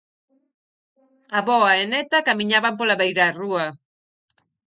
Avoa 1.39 1.71
e 1.81 1.83
neta 1.93 2.25
camiñaban 2.27 2.75
pola 2.77 2.99
beirarrúa. 3.01 3.65